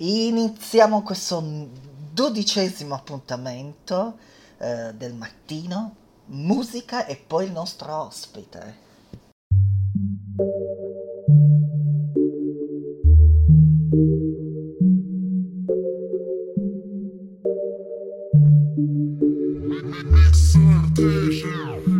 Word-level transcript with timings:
Iniziamo 0.00 1.02
questo 1.02 1.42
dodicesimo 2.12 2.94
appuntamento 2.94 4.16
eh, 4.58 4.92
del 4.94 5.12
mattino, 5.12 5.96
musica 6.26 7.04
e 7.04 7.16
poi 7.16 7.46
il 7.46 7.52
nostro 7.52 8.02
ospite. 8.02 8.86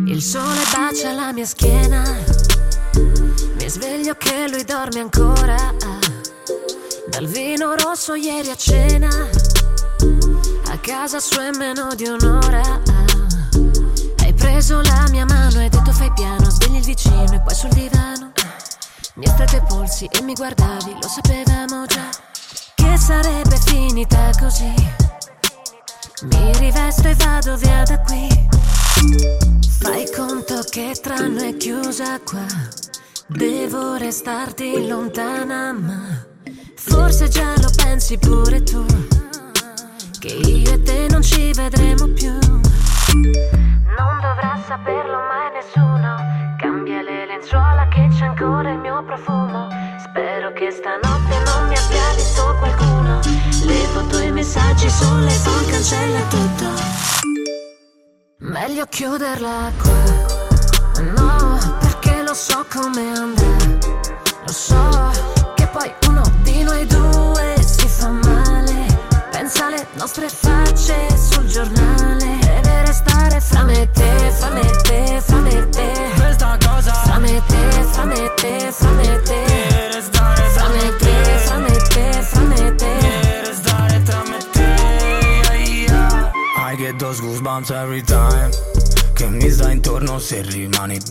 Il 0.05 0.21
sole 0.21 0.61
bacia 0.73 1.11
la 1.11 1.33
mia 1.33 1.45
schiena, 1.45 2.03
mi 3.57 3.69
sveglio 3.69 4.15
che 4.15 4.47
lui. 4.49 4.63
Dal 7.19 7.27
vino 7.27 7.75
rosso 7.75 8.15
ieri 8.15 8.49
a 8.49 8.55
cena, 8.55 9.09
a 9.09 10.77
casa 10.77 11.19
sua 11.19 11.47
è 11.47 11.57
meno 11.57 11.93
di 11.93 12.05
un'ora. 12.05 12.79
Hai 14.19 14.33
preso 14.33 14.79
la 14.79 15.05
mia 15.09 15.25
mano 15.25 15.59
e 15.59 15.67
detto 15.67 15.91
fai 15.91 16.13
piano, 16.13 16.49
svegli 16.49 16.77
il 16.77 16.85
vicino 16.85 17.33
e 17.33 17.41
poi 17.41 17.53
sul 17.53 17.71
divano. 17.71 18.31
Mi 19.15 19.25
hai 19.25 19.33
stretto 19.33 19.57
i 19.57 19.61
polsi 19.67 20.05
e 20.05 20.21
mi 20.21 20.33
guardavi, 20.33 20.93
lo 20.93 21.07
sapevamo 21.09 21.85
già, 21.87 22.09
che 22.75 22.97
sarebbe 22.97 23.57
finita 23.65 24.29
così. 24.39 24.73
Mi 26.21 26.57
rivesto 26.57 27.09
e 27.09 27.15
vado 27.15 27.57
via 27.57 27.83
da 27.83 27.99
qui. 27.99 28.29
Fai 29.81 30.09
conto 30.15 30.61
che 30.69 30.97
tra 31.01 31.17
noi 31.27 31.49
è 31.49 31.57
chiusa 31.57 32.17
qua. 32.21 32.45
Devo 33.27 33.95
restarti 33.95 34.87
lontana, 34.87 35.73
ma 35.73 36.08
forse 36.89 37.27
già 37.29 37.53
lo 37.57 37.69
pensi 37.75 38.17
pure 38.17 38.63
tu. 38.63 38.83
Che 40.19 40.27
io 40.27 40.73
e 40.73 40.81
te 40.81 41.07
non 41.09 41.21
ci 41.21 41.53
vedremo 41.53 42.07
più. 42.09 42.31
Non 42.31 44.13
dovrà 44.21 44.59
saperlo 44.67 45.17
mai 45.29 45.49
nessuno. 45.53 46.15
Cambia 46.57 47.01
le 47.01 47.25
lenzuola 47.25 47.87
che 47.89 48.07
c'è 48.11 48.25
ancora 48.25 48.71
il 48.71 48.79
mio 48.79 49.03
profumo. 49.05 49.67
Spero 50.03 50.51
che 50.53 50.71
stanotte 50.71 51.35
non 51.45 51.67
mi 51.67 51.75
abbia 51.77 52.13
visto 52.15 52.55
qualcuno. 52.59 53.19
Le 53.63 53.85
foto 53.93 54.19
e 54.19 54.25
i 54.25 54.31
messaggi 54.31 54.89
sulle 54.89 55.39
phone 55.43 55.65
cancella 55.69 56.21
tutto. 56.27 56.67
Meglio 58.39 58.85
chiuderla 58.85 59.71
qua. 59.81 61.01
No, 61.15 61.57
perché 61.79 62.23
lo 62.23 62.33
so 62.33 62.65
come 62.69 63.11
andrà. 63.15 63.77
Lo 64.45 64.51
so 64.51 65.08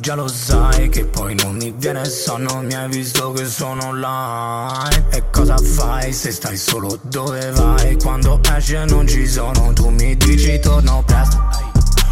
Già 0.09 0.15
lo 0.15 0.27
sai 0.27 0.89
che 0.89 1.05
poi 1.05 1.35
non 1.35 1.57
mi 1.57 1.71
viene 1.77 2.03
sonno. 2.07 2.63
Mi 2.63 2.73
hai 2.73 2.89
visto 2.89 3.31
che 3.33 3.45
sono 3.45 3.89
online 3.89 5.05
E 5.11 5.25
cosa 5.31 5.59
fai 5.59 6.15
se 6.15 6.31
stai 6.31 6.57
solo? 6.57 6.99
Dove 7.03 7.51
vai? 7.51 7.95
Quando 7.99 8.41
esce 8.57 8.87
non 8.87 9.07
ci 9.07 9.27
sono. 9.27 9.71
Tu 9.75 9.91
mi 9.91 10.17
dici 10.17 10.59
torno 10.61 11.03
presto. 11.05 11.37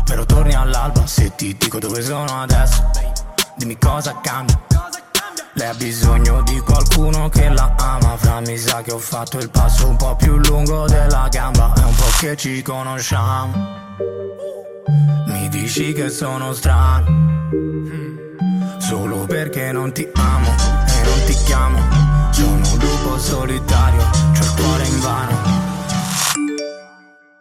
Però 0.05 0.27
torni 0.27 0.53
all'alba 0.53 1.07
se 1.07 1.35
ti 1.37 1.57
dico 1.59 1.79
dove 1.79 2.03
sono 2.03 2.43
adesso. 2.43 2.85
Dimmi 3.57 3.79
cosa 3.79 4.21
cambia. 4.23 4.61
Lei 5.55 5.67
ha 5.67 5.75
bisogno 5.75 6.43
di 6.43 6.59
qualcuno 6.59 7.31
che 7.31 7.49
la 7.49 7.75
ama. 7.79 8.15
Fra 8.19 8.41
mi 8.41 8.59
sa 8.59 8.83
che 8.83 8.93
ho 8.93 8.99
fatto 8.99 9.39
il 9.39 9.49
passo 9.49 9.89
un 9.89 9.97
po' 9.97 10.15
più 10.17 10.37
lungo 10.37 10.85
della 10.87 11.29
gamba. 11.31 11.73
È 11.73 11.83
un 11.83 11.95
po' 11.95 12.11
che 12.19 12.37
ci 12.37 12.61
conosciamo. 12.61 13.55
Mi 15.29 15.49
dici 15.49 15.95
che 15.95 16.11
sono 16.11 16.53
strano 16.53 17.27
Solo 18.79 19.27
perché 19.27 19.73
non 19.73 19.93
ti 19.93 20.09
amo 20.15 20.49
e 20.49 21.03
non 21.05 21.25
ti 21.27 21.35
chiamo 21.45 21.79
Sono 22.33 22.55
un 22.55 22.79
lupo 22.79 23.19
solitario, 23.19 24.03
c'ho 24.33 24.43
il 24.43 24.55
cuore 24.55 24.87
in 24.87 25.01
vano 25.01 25.57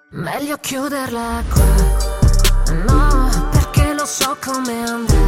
Meglio 0.09 0.57
chiuderla 0.57 1.43
qua. 1.53 2.73
No, 2.87 3.49
perché 3.51 3.93
lo 3.93 4.05
so 4.05 4.35
come 4.43 4.83
andrà. 4.83 5.27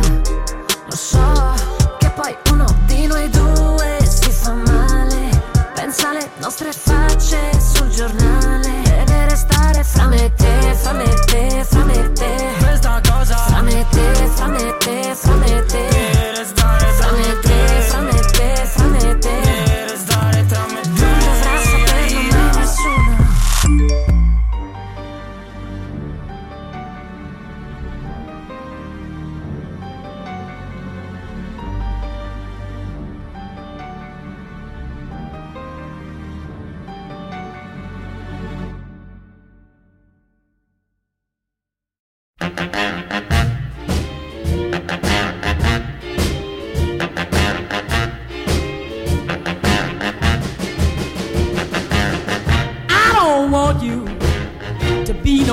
Lo 0.89 0.95
so 0.95 1.53
che 1.99 2.09
poi 2.11 2.35
uno 2.51 2.65
di 2.85 3.05
noi 3.05 3.29
due 3.29 3.99
si 4.03 4.31
fa 4.31 4.53
male. 4.53 5.29
Pensa 5.75 6.09
alle 6.09 6.29
nostre 6.39 6.71
facce 6.71 7.37
sul 7.59 7.89
giornale. 7.89 8.81
Deve 8.83 9.25
restare 9.29 9.83
fra 9.83 10.07
me 10.07 10.25
e 10.25 10.33
te, 10.33 10.75
fra 10.75 10.93
me 10.93 11.03
e 11.03 11.25
te, 11.25 11.65
fra 11.69 11.83
me 11.83 11.93
e 11.93 12.11
te. 12.13 12.53
Questa 12.59 13.01
cosa 13.11 13.35
Fra 13.35 13.61
me 13.61 13.79
e 13.79 13.85
te, 13.89 14.29
fra 14.35 14.47
me 14.47 14.67
e 14.67 14.76
te, 14.76 14.76
fra 15.15 15.35
me 15.35 15.96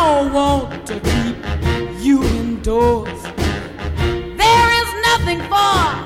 I 0.00 0.22
don't 0.22 0.32
want 0.32 0.86
to 0.86 0.94
keep 0.98 1.36
you 2.02 2.24
indoors. 2.24 3.22
There 4.42 4.68
is 4.80 4.90
nothing 5.04 5.40
for 5.40 5.99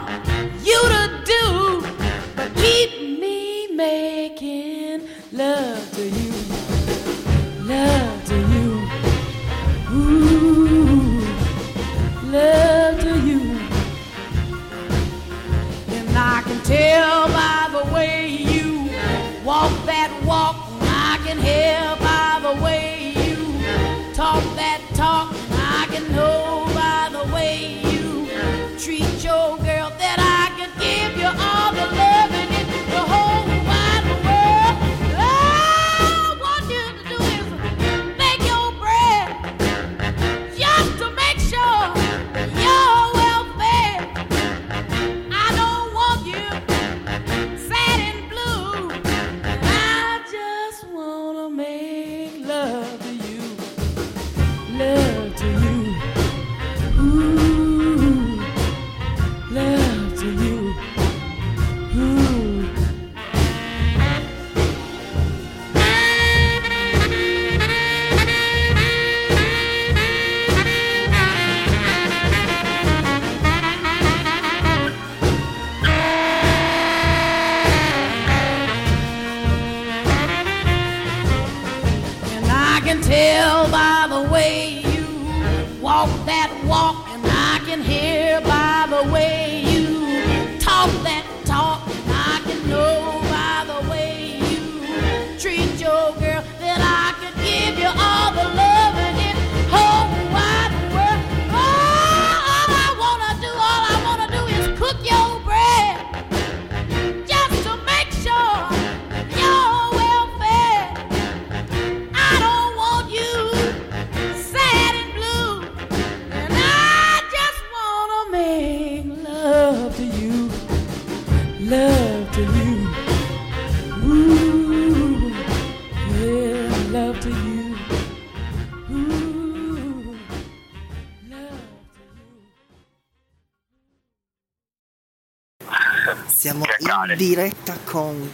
Siamo 136.45 136.67
in 136.79 137.17
diretta 137.17 137.75
con 137.87 138.31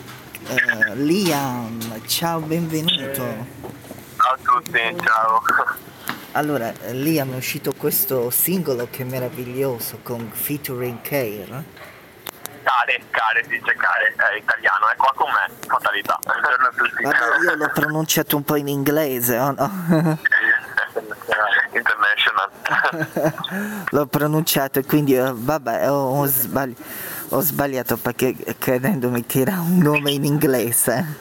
eh, 0.48 0.96
Liam. 0.96 2.04
Ciao, 2.08 2.40
benvenuto. 2.40 3.22
Ciao 4.16 4.32
a 4.32 4.38
tutti, 4.42 4.96
ciao. 5.00 5.40
Allora, 6.32 6.72
Liam 6.90 7.34
è 7.34 7.36
uscito 7.36 7.72
questo 7.72 8.30
singolo 8.30 8.88
che 8.90 9.02
è 9.02 9.04
meraviglioso 9.04 10.00
con 10.02 10.28
featuring 10.32 11.00
Care. 11.02 11.64
Care, 12.64 13.02
care, 13.10 13.46
dice 13.46 13.76
care, 13.76 14.12
è 14.16 14.36
italiano, 14.36 14.88
è 14.92 14.96
qua 14.96 15.12
con 15.14 15.28
me, 15.30 15.48
fatalità. 15.68 16.18
Buongiorno 16.20 16.66
a 16.66 16.72
tutti. 16.76 17.04
Vabbè, 17.04 17.44
io 17.44 17.54
l'ho 17.54 17.70
pronunciato 17.72 18.34
un 18.34 18.42
po' 18.42 18.56
in 18.56 18.66
inglese, 18.66 19.38
o 19.38 19.52
no? 19.52 19.86
International. 21.72 22.50
l'ho 23.90 24.06
pronunciato 24.06 24.80
e 24.80 24.84
quindi 24.84 25.14
eh, 25.14 25.30
vabbè, 25.32 25.88
ho, 25.88 26.18
ho 26.18 26.26
sbagli- 26.26 26.76
ho 27.32 27.40
sbagliato 27.40 27.96
perché 27.96 28.34
credendomi 28.58 29.24
che 29.24 29.40
era 29.40 29.60
un 29.60 29.78
nome 29.78 30.10
in 30.10 30.24
inglese. 30.24 31.18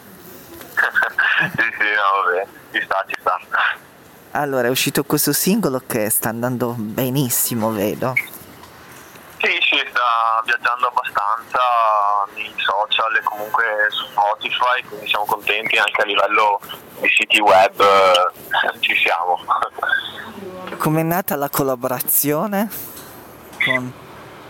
sì, 0.75 1.63
sì, 1.77 1.87
no, 1.95 2.23
vabbè, 2.25 2.47
ci 2.71 2.81
sta, 2.83 3.05
ci 3.07 3.15
sta. 3.19 3.39
Allora, 4.31 4.67
è 4.67 4.71
uscito 4.71 5.03
questo 5.03 5.33
singolo 5.33 5.81
che 5.85 6.09
sta 6.09 6.29
andando 6.29 6.73
benissimo, 6.77 7.71
vedo. 7.71 8.13
Sì, 9.37 9.51
sì, 9.61 9.77
sta 9.89 10.41
viaggiando 10.45 10.87
abbastanza 10.87 11.59
nei 12.33 12.53
social 12.57 13.15
e 13.15 13.23
comunque 13.23 13.63
su 13.89 14.05
Spotify, 14.07 14.83
quindi 14.87 15.07
siamo 15.07 15.25
contenti 15.25 15.77
anche 15.77 16.01
a 16.01 16.05
livello 16.05 16.59
di 16.99 17.07
siti 17.15 17.39
web, 17.39 17.79
eh, 17.79 18.79
ci 18.79 18.95
siamo. 18.95 19.39
Com'è 20.77 21.03
nata 21.03 21.35
la 21.35 21.49
collaborazione? 21.49 22.69
Con... 23.63 24.07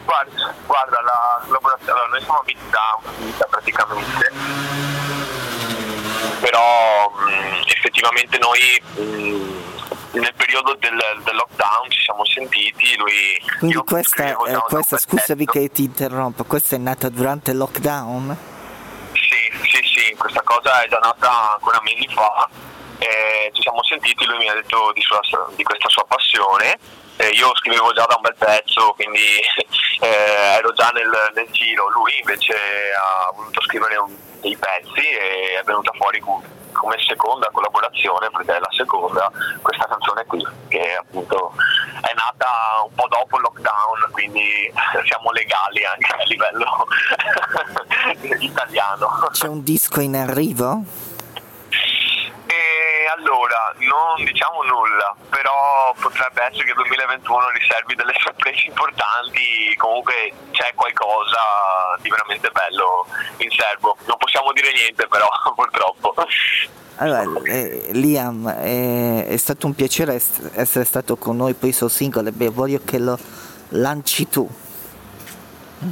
Guarda, 0.09 0.55
guarda 0.65 1.01
la 1.01 1.39
collaborazione, 1.45 1.91
allora, 1.91 2.07
noi 2.07 2.21
siamo 2.23 2.39
amici 2.39 2.69
da 2.71 2.97
una 2.99 3.11
vita 3.19 3.45
praticamente, 3.45 4.31
però 6.39 7.11
mh, 7.11 7.61
effettivamente 7.67 8.39
noi 8.39 8.81
mh, 8.95 10.17
nel 10.17 10.33
periodo 10.33 10.73
del, 10.79 10.97
del 11.23 11.35
lockdown 11.35 11.91
ci 11.91 12.01
siamo 12.01 12.25
sentiti, 12.25 12.97
lui... 12.97 13.39
Quindi 13.59 13.77
questa, 13.85 14.09
scrivevo 14.09 14.47
eh, 14.47 14.59
questa 14.67 14.97
scusami 14.97 15.45
che 15.45 15.69
ti 15.69 15.83
interrompo, 15.83 16.43
questa 16.43 16.75
è 16.75 16.79
nata 16.79 17.07
durante 17.09 17.51
il 17.51 17.57
lockdown? 17.57 18.35
Sì, 19.13 19.67
sì, 19.67 19.83
sì, 19.87 20.15
questa 20.17 20.41
cosa 20.41 20.81
è 20.81 20.89
già 20.89 20.97
nata 20.97 21.53
ancora 21.53 21.79
mesi 21.83 22.07
fa. 22.11 22.49
eh, 22.97 23.51
ci 23.53 23.61
siamo 23.61 23.83
sentiti, 23.83 24.25
lui 24.25 24.37
mi 24.37 24.49
ha 24.49 24.55
detto 24.55 24.91
di, 24.91 25.01
sua- 25.01 25.21
di 25.55 25.61
questa 25.61 25.87
sua 25.87 26.03
passione. 26.07 26.79
Eh, 27.19 27.29
io 27.35 27.51
scrivevo 27.55 27.91
già 27.91 28.05
da 28.05 28.15
un 28.15 28.21
bel 28.21 28.35
pezzo, 28.37 28.93
quindi 28.95 29.19
eh, 29.99 30.55
ero 30.57 30.71
già 30.73 30.89
nel, 30.93 31.09
nel 31.35 31.47
giro. 31.51 31.89
Lui 31.89 32.17
invece 32.19 32.53
ha 32.53 33.31
voluto 33.35 33.61
scrivere 33.61 33.97
un- 33.97 34.15
dei 34.39 34.55
pezzi 34.55 35.05
e 35.05 35.59
è 35.59 35.63
venuta 35.65 35.91
fuori 35.97 36.19
cu- 36.21 36.41
come 36.71 36.95
seconda 37.05 37.49
collaborazione, 37.51 38.29
perché 38.31 38.55
è 38.55 38.59
la 38.59 38.69
seconda, 38.71 39.29
questa 39.61 39.85
canzone 39.85 40.23
qui, 40.25 40.47
che 40.69 40.95
appunto 40.95 41.51
è 41.99 42.13
nata 42.13 42.47
un 42.85 42.93
po' 42.95 43.07
dopo 43.09 43.35
il 43.35 43.41
lockdown, 43.41 44.07
quindi 44.11 44.71
siamo 45.05 45.31
legali 45.31 45.83
anche 45.83 46.13
a 46.13 46.23
livello 46.23 46.87
italiano. 48.39 49.27
C'è 49.31 49.47
un 49.47 49.61
disco 49.61 49.99
in 49.99 50.15
arrivo? 50.15 50.83
Allora, 53.15 53.73
non 53.79 54.23
diciamo 54.23 54.61
nulla, 54.63 55.15
però 55.29 55.93
potrebbe 55.99 56.43
essere 56.43 56.63
che 56.63 56.69
il 56.69 56.75
2021 56.75 57.49
riservi 57.49 57.95
delle 57.95 58.13
sorprese 58.21 58.67
importanti, 58.67 59.73
comunque 59.77 60.31
c'è 60.51 60.71
qualcosa 60.75 61.39
di 62.01 62.09
veramente 62.09 62.49
bello 62.51 63.05
in 63.37 63.49
serbo. 63.51 63.95
Non 64.05 64.17
possiamo 64.17 64.51
dire 64.53 64.71
niente 64.73 65.07
però, 65.07 65.27
purtroppo. 65.55 66.13
Allora, 66.97 67.23
eh, 67.45 67.89
Liam, 67.93 68.47
eh, 68.59 69.25
è 69.27 69.37
stato 69.37 69.65
un 69.67 69.73
piacere 69.73 70.15
est- 70.15 70.51
essere 70.55 70.83
stato 70.85 71.15
con 71.15 71.37
noi 71.37 71.53
per 71.53 71.69
il 71.69 71.75
suo 71.75 71.87
singolo 71.87 72.27
e 72.27 72.31
beh, 72.31 72.49
voglio 72.49 72.81
che 72.83 72.99
lo 72.99 73.17
lanci 73.69 74.27
tu. 74.27 74.47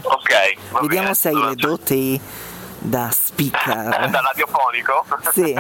Ok, 0.02 0.54
Vediamo 0.82 0.88
bene. 1.04 1.14
se 1.16 1.30
hai 1.30 1.36
le 1.36 1.56
doti 1.56 2.20
da 2.80 3.06
Da 3.08 3.12
speaker. 3.12 4.10
radiofonico? 4.12 5.06
Sì. 5.32 5.58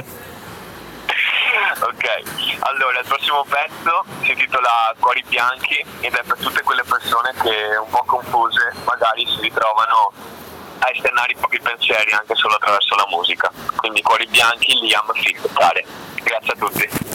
Ok, 1.88 2.60
allora 2.60 3.00
il 3.00 3.06
prossimo 3.08 3.46
pezzo 3.48 4.04
si 4.22 4.32
intitola 4.32 4.94
Cuori 5.00 5.24
Bianchi 5.26 5.86
ed 6.02 6.14
è 6.14 6.22
per 6.22 6.38
tutte 6.38 6.62
quelle 6.62 6.84
persone 6.84 7.34
che 7.42 7.78
un 7.78 7.90
po' 7.90 8.04
confuse 8.04 8.74
magari 8.84 9.26
si 9.26 9.40
ritrovano 9.40 10.12
a 10.80 10.90
esternare 10.94 11.32
i 11.32 11.36
propri 11.38 11.62
pensieri 11.62 12.12
anche 12.12 12.36
solo 12.36 12.56
attraverso 12.56 12.94
la 12.96 13.06
musica. 13.08 13.50
Quindi 13.78 14.02
Cuori 14.02 14.28
Bianchi, 14.28 14.78
Liam 14.82 15.10
Fit, 15.14 15.54
Care. 15.54 15.86
Grazie 16.22 16.52
a 16.52 16.56
tutti. 16.58 17.07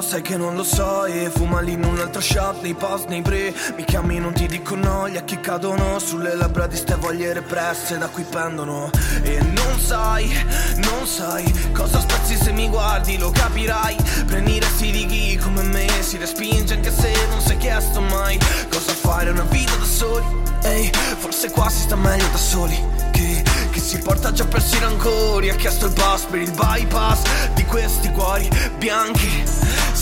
Sai 0.00 0.22
che 0.22 0.36
non 0.36 0.56
lo 0.56 0.62
so 0.62 1.04
E 1.04 1.30
fuma 1.30 1.60
lì 1.60 1.72
in 1.72 1.84
un 1.84 1.98
altro 1.98 2.20
shop, 2.20 2.62
nei 2.62 2.74
post, 2.74 3.08
nei 3.08 3.22
pre 3.22 3.54
Mi 3.76 3.84
chiami, 3.84 4.18
non 4.18 4.32
ti 4.32 4.46
dico 4.46 4.74
no, 4.74 5.08
gli 5.08 5.16
occhi 5.16 5.40
cadono 5.40 5.98
Sulle 5.98 6.34
labbra 6.34 6.66
di 6.66 6.76
ste 6.76 6.94
voglie 6.96 7.32
represse 7.32 7.98
da 7.98 8.08
cui 8.08 8.24
pendono. 8.24 8.90
E 9.22 9.40
non 9.40 9.78
sai, 9.78 10.32
non 10.76 11.06
sai 11.06 11.44
Cosa 11.72 12.00
spezzi 12.00 12.36
se 12.36 12.52
mi 12.52 12.68
guardi, 12.68 13.18
lo 13.18 13.30
capirai. 13.30 13.96
Prendi 14.26 14.58
resti 14.58 14.90
di 14.90 15.06
chi 15.06 15.36
come 15.36 15.62
me 15.62 15.86
Si 16.00 16.16
respinge 16.16 16.74
anche 16.74 16.90
se 16.90 17.12
non 17.28 17.40
è 17.46 17.56
chiesto 17.56 18.00
mai 18.00 18.38
Cosa 18.70 18.92
fare 18.92 19.30
una 19.30 19.44
vita 19.44 19.74
da 19.76 19.84
soli. 19.84 20.44
Ehi, 20.62 20.90
forse 21.18 21.50
qua 21.50 21.68
si 21.68 21.82
sta 21.82 21.96
meglio 21.96 22.26
da 22.32 22.36
soli 22.36 22.76
Che, 23.12 23.44
che 23.70 23.78
si 23.78 23.98
porta 23.98 24.32
già 24.32 24.44
persi 24.46 24.76
i 24.76 24.80
rancori 24.80 25.50
Ha 25.50 25.54
chiesto 25.54 25.86
il 25.86 25.92
pass 25.92 26.24
per 26.24 26.40
il 26.40 26.50
bypass 26.50 27.52
Di 27.54 27.64
questi 27.64 28.10
cuori 28.10 28.48
bianchi 28.78 29.44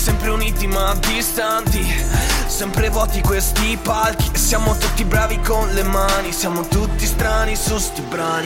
Sempre 0.05 0.29
uniti 0.29 0.67
ma 0.67 0.93
distanti. 0.99 1.83
Sempre 2.45 2.89
vuoti 2.89 3.21
questi 3.21 3.75
palchi. 3.81 4.29
E 4.33 4.37
siamo 4.37 4.77
tutti 4.77 5.03
bravi 5.03 5.39
con 5.39 5.67
le 5.71 5.81
mani. 5.81 6.31
Siamo 6.31 6.67
tutti 6.67 7.07
strani 7.07 7.55
su 7.55 7.75
sti 7.75 8.01
brani. 8.01 8.45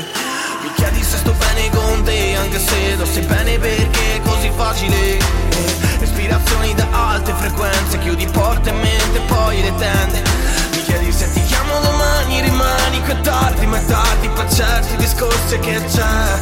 Mi 0.61 0.71
chiedi 0.75 1.03
se 1.03 1.17
sto 1.17 1.33
bene 1.33 1.69
con 1.71 2.01
te 2.03 2.35
Anche 2.37 2.59
se 2.59 2.95
lo 2.95 3.05
sai 3.05 3.23
bene 3.23 3.59
perché 3.59 4.15
è 4.15 4.21
così 4.21 4.49
facile. 4.55 5.17
Eh, 5.17 6.73
da 6.75 6.87
alte 6.91 7.33
frequenze 7.33 7.99
Chiudi 7.99 8.25
porte 8.27 8.69
e 8.69 8.73
mente 8.73 9.19
poi 9.27 9.61
le 9.61 9.75
tende. 9.75 10.23
Mi 10.71 10.81
chiedi 10.83 11.11
se 11.11 11.29
ti 11.33 11.43
chiamo 11.43 11.77
domani 11.81 12.39
Rimani 12.39 13.01
è 13.05 13.19
tardi 13.19 13.65
ma 13.65 13.79
è 13.79 13.85
tardi 13.85 14.29
Per 14.29 14.53
certi 14.53 14.95
discorsi 14.95 15.59
che 15.59 15.83
c'è. 15.91 16.37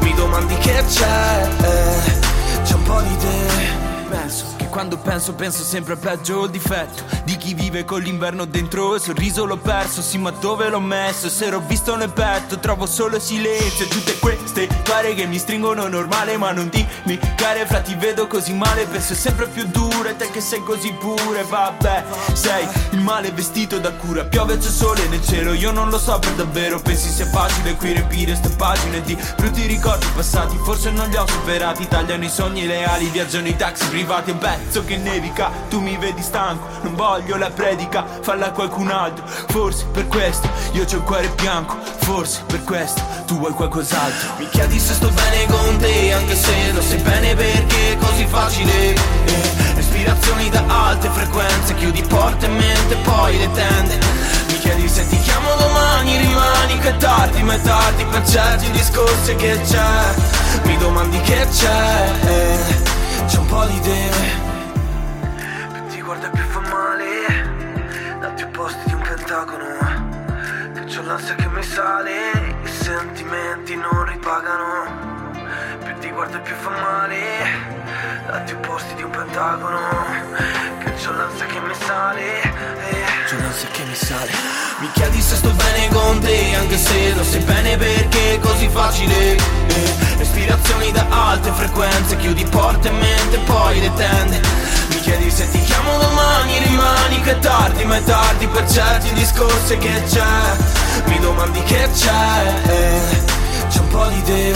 Mi 0.00 0.14
domandi 0.14 0.56
che 0.56 0.82
c'è 0.88 1.48
eh, 1.60 2.62
C'è 2.62 2.72
un 2.72 2.82
po' 2.84 3.02
di 3.02 3.16
te 3.18 3.51
quando 4.82 4.98
penso 4.98 5.32
penso, 5.34 5.62
sempre 5.62 5.94
peggio 5.94 6.42
il 6.42 6.50
difetto 6.50 7.04
Di 7.22 7.36
chi 7.36 7.54
vive 7.54 7.84
con 7.84 8.00
l'inverno 8.00 8.46
dentro 8.46 8.96
Il 8.96 9.00
sorriso 9.00 9.44
l'ho 9.44 9.56
perso, 9.56 10.02
sì 10.02 10.18
ma 10.18 10.32
dove 10.32 10.68
l'ho 10.68 10.80
messo? 10.80 11.28
Se 11.28 11.48
l'ho 11.50 11.62
visto 11.64 11.94
nel 11.94 12.10
petto 12.10 12.58
trovo 12.58 12.86
solo 12.86 13.20
silenzio. 13.20 13.86
Tutte 13.86 14.18
queste 14.18 14.66
pare 14.82 15.14
che 15.14 15.26
mi 15.26 15.38
stringono 15.38 15.86
normale 15.86 16.36
Ma 16.36 16.50
non 16.50 16.68
dimmi 16.68 17.16
care 17.36 17.66
fra 17.66 17.80
ti 17.80 17.94
vedo 17.94 18.26
così 18.26 18.54
male. 18.54 18.86
Penso 18.86 19.14
sempre 19.14 19.46
più 19.46 19.66
duro 19.66 20.08
e 20.08 20.16
te 20.16 20.30
che 20.30 20.40
sei 20.40 20.62
così 20.62 20.92
pure. 20.92 21.44
Vabbè, 21.44 22.04
sei 22.32 22.66
il 22.90 23.00
male 23.00 23.30
vestito 23.30 23.78
da 23.78 23.92
cura. 23.92 24.24
Piove 24.24 24.58
c'è 24.58 24.68
sole 24.68 25.06
nel 25.08 25.24
cielo, 25.24 25.52
io 25.52 25.70
non 25.70 25.90
lo 25.90 25.98
so 25.98 26.18
per 26.18 26.32
davvero. 26.32 26.80
Pensi 26.80 27.08
sia 27.08 27.26
facile 27.26 27.74
qui 27.74 27.92
riempire 27.92 28.34
ste 28.34 28.48
pagine 28.50 29.00
di 29.02 29.16
brutti 29.36 29.66
ricordi 29.66 30.06
passati. 30.14 30.56
Forse 30.62 30.90
non 30.90 31.08
li 31.08 31.16
ho 31.16 31.26
superati, 31.26 31.86
tagliano 31.86 32.24
i 32.24 32.30
sogni 32.30 32.66
leali 32.66 33.08
Viaggiano 33.08 33.48
i 33.48 33.56
taxi 33.56 33.86
privati, 33.88 34.30
un 34.30 34.38
pezzo 34.72 34.84
che 34.86 34.96
nevica 34.96 35.50
Tu 35.68 35.80
mi 35.80 35.98
vedi 35.98 36.22
stanco, 36.22 36.66
non 36.80 36.94
voglio 36.94 37.36
la 37.36 37.50
predica. 37.50 38.06
Falla 38.22 38.46
a 38.46 38.50
qualcun 38.52 38.90
altro, 38.90 39.26
forse 39.26 39.84
per 39.92 40.08
questo. 40.08 40.48
Io 40.72 40.84
c'ho 40.84 40.96
il 40.96 41.02
cuore 41.02 41.28
bianco, 41.28 41.76
forse 41.98 42.42
per 42.46 42.64
questo. 42.64 43.02
Tu 43.26 43.38
vuoi 43.38 43.52
qualcos'altro? 43.52 44.28
Mi 44.38 44.48
chiedi 44.48 44.78
se 44.78 44.94
sto 44.94 45.10
bene 45.10 45.46
con 45.46 45.76
te 45.78 46.12
Anche 46.12 46.34
se 46.34 46.72
lo 46.72 46.80
sai 46.82 46.98
bene 46.98 47.34
perché 47.34 47.92
è 47.92 47.96
così 47.98 48.26
facile? 48.26 48.94
Eh, 48.94 49.74
Respirazioni 49.74 50.48
da 50.50 50.64
alte 50.66 51.08
frequenze 51.08 51.74
Chiudi 51.74 52.02
porte 52.02 52.46
e 52.46 52.48
mente, 52.48 52.94
poi 52.96 53.38
le 53.38 53.50
tende. 53.52 53.98
Mi 54.48 54.58
chiedi 54.58 54.88
se 54.88 55.06
ti 55.06 55.18
chiamo 55.20 55.54
domani 55.56 56.16
Rimani 56.16 56.78
che 56.78 56.88
è 56.88 56.96
tardi, 56.96 57.42
ma 57.42 57.54
è 57.54 57.60
tardi 57.60 58.04
Per 58.04 58.26
certi 58.26 58.70
discorsi 58.70 59.34
che 59.36 59.60
c'è. 59.66 60.14
Mi 60.64 60.78
domandi 60.78 61.20
che 61.20 61.46
c'è 61.50 62.12
eh, 62.24 63.26
C'è 63.26 63.38
un 63.38 63.46
po' 63.46 63.64
di 63.66 63.80
te 63.80 64.11
Dati 68.42 68.58
opposti 68.58 68.82
di 68.86 68.94
un 68.94 69.02
pentagono 69.02 69.66
Che 70.74 70.84
c'ho 70.86 71.02
l'ansia 71.02 71.34
che 71.36 71.46
mi 71.46 71.62
sale 71.62 72.10
I 72.64 72.68
sentimenti 72.68 73.76
non 73.76 74.04
ripagano. 74.04 75.30
Più 75.84 75.98
ti 76.00 76.10
guarda 76.10 76.38
più 76.38 76.54
fa 76.56 76.70
male 76.70 77.18
Dati 78.26 78.52
opposti 78.54 78.94
di 78.94 79.02
un 79.04 79.10
pentagono 79.10 79.78
Che 80.82 80.92
c'ho 80.92 81.12
l'ansia 81.12 81.46
che 81.46 81.60
mi 81.60 81.74
sale 81.86 82.42
eh. 82.42 83.04
C'ho 83.30 83.38
l'ansia 83.38 83.68
che 83.70 83.84
mi 83.84 83.94
sale. 83.94 84.30
Mi 84.78 84.90
chiedi 84.90 85.20
se 85.20 85.36
sto 85.36 85.50
bene 85.50 85.88
con 85.90 86.18
te 86.18 86.54
Anche 86.56 86.78
se 86.78 87.14
lo 87.14 87.22
sai 87.22 87.42
bene 87.42 87.76
perché 87.76 88.34
è 88.34 88.38
così 88.40 88.68
facile 88.68 89.36
eh. 89.36 89.94
Respirazioni 90.16 90.90
da 90.90 91.06
alte 91.08 91.52
frequenze 91.52 92.16
Chiudi 92.16 92.44
porte 92.46 92.88
e 92.88 92.90
mente 92.90 93.38
poi 93.44 93.78
le 93.78 93.92
tende. 93.94 94.40
Mi 94.88 95.00
chiedi 95.00 95.30
se 95.30 95.48
ti 95.48 95.62
chiamo 95.82 95.98
domani 95.98 96.58
Rimani 96.58 97.20
che 97.20 97.32
è 97.32 97.38
tardi 97.38 97.84
ma 97.84 97.96
è 97.96 98.02
tardi 98.04 98.46
Per 98.46 98.68
certi 98.70 99.12
discorsi 99.14 99.76
che 99.78 100.02
c'è. 100.06 100.22
Mi 101.06 101.18
domandi 101.18 101.62
che 101.62 101.88
c'è. 101.92 103.68
C'è 103.68 103.78
un 103.80 103.88
po' 103.88 104.06
di 104.06 104.22
te. 104.22 104.54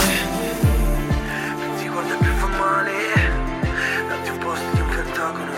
Ti 1.77 1.87
guarda 1.87 2.15
più 2.15 2.31
fa 2.39 2.47
male. 2.47 2.91
Dati 4.07 4.29
opposti 4.29 4.65
di 4.73 4.79
un 4.79 4.89
pentagono 4.89 5.51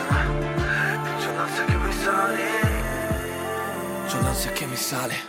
c'ho 1.19 1.33
l'ansia 1.35 1.65
che 1.65 1.75
mi 1.75 1.93
sale. 2.03 2.47
C'ho 4.07 4.21
l'ansia 4.21 4.51
che 4.51 4.65
mi 4.65 4.75
sale 4.75 5.28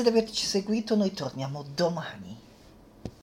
Grazie 0.00 0.14
di 0.14 0.18
averci 0.18 0.46
seguito, 0.46 0.96
noi 0.96 1.12
torniamo 1.12 1.62
domani. 1.74 2.34